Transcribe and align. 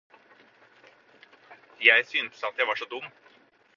Jeg 1.83 2.05
syntes 2.07 2.43
at 2.43 2.57
jeg 2.57 2.67
var 2.67 2.75
så 2.75 2.85
dum. 2.91 3.03